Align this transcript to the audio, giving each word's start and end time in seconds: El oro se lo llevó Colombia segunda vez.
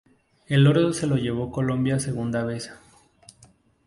El 0.47 0.65
oro 0.65 0.93
se 0.93 1.05
lo 1.05 1.15
llevó 1.15 1.51
Colombia 1.51 1.99
segunda 1.99 2.43
vez. 2.43 2.71